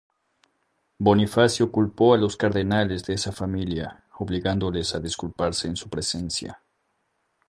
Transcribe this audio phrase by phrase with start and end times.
[0.99, 6.59] Bonifacio culpó a los cardenales de esa familia, obligándoles a disculparse en su presencia.